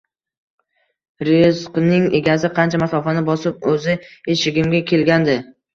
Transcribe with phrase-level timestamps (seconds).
[1.29, 3.97] Rizqning egasi qancha masofani bosib oʻzi
[4.37, 5.41] eshigimga kelgandi